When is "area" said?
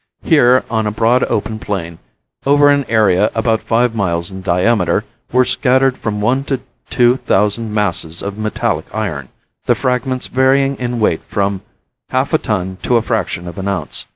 2.89-3.29